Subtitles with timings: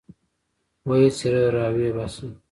[0.87, 2.27] ويې څيره راويې باسه.